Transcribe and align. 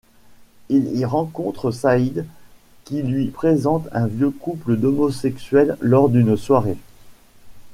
Il 0.69 0.97
y 0.97 1.05
rencontre 1.05 1.69
Saïd 1.69 2.25
qui 2.85 3.03
lui 3.03 3.27
présente 3.27 3.87
un 3.91 4.07
vieux 4.07 4.31
couple 4.31 4.75
d'homosexuels 4.77 5.77
lors 5.79 6.09
d'une 6.09 6.35
soirée. 6.35 6.77